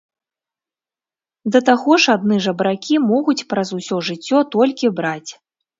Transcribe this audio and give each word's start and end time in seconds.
Да 1.55 1.59
таго 1.69 1.91
ж 2.05 2.17
адны 2.19 2.35
жабракі 2.49 2.95
могуць 3.13 3.39
праз 3.55 3.67
усё 3.83 3.95
жыццё 4.11 4.37
толькі 4.59 4.97
браць. 5.01 5.31